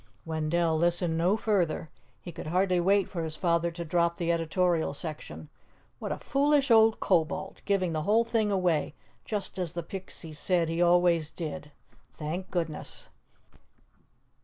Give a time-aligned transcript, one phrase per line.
[0.25, 1.91] Wendell listened no further.
[2.23, 5.47] He could hardly wait for his father to drop the editorial section.
[5.99, 7.61] What a foolish old Kobold!
[7.65, 8.95] giving the whole thing away,
[9.25, 11.71] just as the Pixie said he always did.
[12.17, 13.09] Thank goodness!